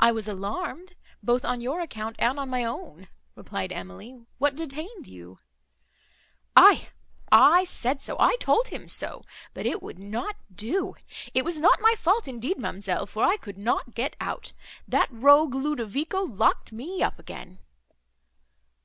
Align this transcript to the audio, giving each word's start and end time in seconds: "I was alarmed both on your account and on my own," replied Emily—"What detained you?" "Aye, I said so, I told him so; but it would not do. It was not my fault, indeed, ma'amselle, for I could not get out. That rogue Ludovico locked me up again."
"I 0.00 0.10
was 0.10 0.26
alarmed 0.26 0.96
both 1.22 1.44
on 1.44 1.60
your 1.60 1.80
account 1.82 2.16
and 2.18 2.36
on 2.40 2.48
my 2.50 2.64
own," 2.64 3.06
replied 3.36 3.70
Emily—"What 3.70 4.56
detained 4.56 5.06
you?" 5.06 5.38
"Aye, 6.56 6.88
I 7.30 7.62
said 7.62 8.02
so, 8.02 8.16
I 8.18 8.34
told 8.40 8.66
him 8.68 8.88
so; 8.88 9.22
but 9.54 9.66
it 9.66 9.84
would 9.84 10.00
not 10.00 10.34
do. 10.52 10.96
It 11.32 11.44
was 11.44 11.60
not 11.60 11.78
my 11.80 11.94
fault, 11.96 12.26
indeed, 12.26 12.58
ma'amselle, 12.58 13.06
for 13.06 13.22
I 13.22 13.36
could 13.36 13.56
not 13.56 13.94
get 13.94 14.16
out. 14.20 14.52
That 14.88 15.12
rogue 15.12 15.54
Ludovico 15.54 16.22
locked 16.24 16.72
me 16.72 17.00
up 17.00 17.16
again." 17.20 17.60